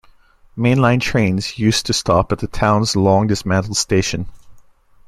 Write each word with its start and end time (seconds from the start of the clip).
Mainline 0.57 0.99
trains 0.99 1.59
used 1.59 1.85
to 1.85 1.93
stop 1.93 2.31
at 2.31 2.39
the 2.39 2.47
town's 2.47 2.95
long 2.95 3.27
dismantled 3.27 3.77
station. 3.77 4.25